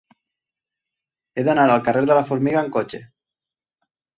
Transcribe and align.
He 1.35 1.45
d'anar 1.49 1.67
al 1.73 1.85
carrer 1.91 2.03
de 2.13 2.17
la 2.21 2.25
Formiga 2.33 2.61
amb 2.63 2.75
cotxe. 2.79 3.03